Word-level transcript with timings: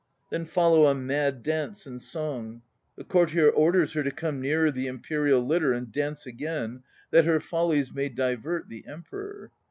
Then 0.31 0.45
follow 0.45 0.87
a 0.87 0.95
"mad 0.95 1.43
dance" 1.43 1.85
and 1.85 2.01
song. 2.01 2.63
The 2.95 3.03
courtier 3.03 3.51
orders 3.51 3.93
her 3.93 4.01
to 4.01 4.09
come 4.09 4.41
nearer 4.41 4.71
the 4.71 4.87
Imperial 4.87 5.45
litter 5.45 5.73
and 5.73 5.91
dance 5.91 6.25
again, 6.25 6.81
that 7.11 7.25
her 7.25 7.39
follies 7.39 7.93
may 7.93 8.09
divert 8.09 8.67
the 8.67 8.83
Emperor. 8.87 9.51